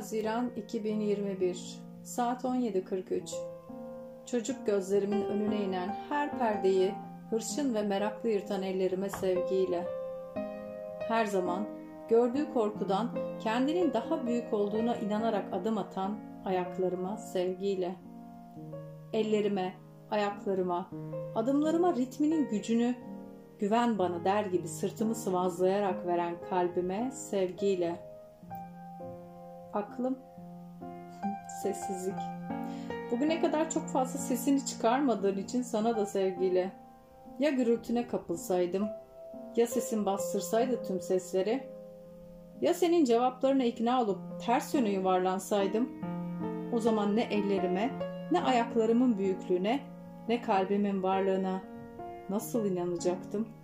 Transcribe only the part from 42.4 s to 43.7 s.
ya senin cevaplarına